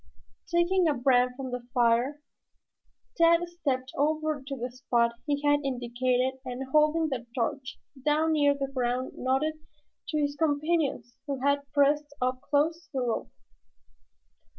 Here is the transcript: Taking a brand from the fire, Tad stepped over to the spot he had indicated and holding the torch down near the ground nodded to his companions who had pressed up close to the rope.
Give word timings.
Taking 0.49 0.87
a 0.87 0.95
brand 0.95 1.35
from 1.37 1.51
the 1.51 1.67
fire, 1.75 2.23
Tad 3.17 3.47
stepped 3.47 3.91
over 3.95 4.41
to 4.47 4.55
the 4.57 4.71
spot 4.71 5.11
he 5.27 5.43
had 5.43 5.59
indicated 5.63 6.39
and 6.43 6.67
holding 6.71 7.09
the 7.09 7.27
torch 7.35 7.77
down 8.03 8.31
near 8.31 8.55
the 8.55 8.67
ground 8.73 9.11
nodded 9.15 9.59
to 10.07 10.17
his 10.19 10.35
companions 10.35 11.15
who 11.27 11.39
had 11.41 11.71
pressed 11.71 12.15
up 12.19 12.41
close 12.41 12.87
to 12.87 12.89
the 12.93 12.99
rope. 13.01 13.31